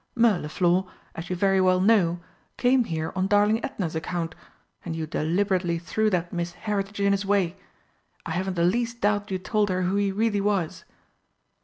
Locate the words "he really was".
9.97-10.85